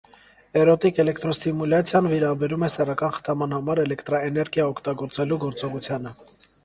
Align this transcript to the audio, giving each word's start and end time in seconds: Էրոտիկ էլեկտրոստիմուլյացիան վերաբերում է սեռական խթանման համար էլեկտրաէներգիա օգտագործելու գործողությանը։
Էրոտիկ 0.59 1.01
էլեկտրոստիմուլյացիան 1.03 2.07
վերաբերում 2.13 2.65
է 2.67 2.69
սեռական 2.77 3.13
խթանման 3.19 3.53
համար 3.59 3.83
էլեկտրաէներգիա 3.85 4.67
օգտագործելու 4.73 5.39
գործողությանը։ 5.45 6.19